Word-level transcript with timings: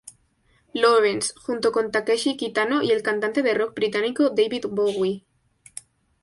Lawrence", 0.73 1.31
junto 1.45 1.71
con 1.71 1.91
Takeshi 1.91 2.35
Kitano 2.35 2.81
y 2.81 2.91
el 2.91 3.03
cantante 3.03 3.43
de 3.43 3.53
rock 3.53 3.75
británico 3.75 4.31
David 4.31 4.65
Bowie. 4.67 5.27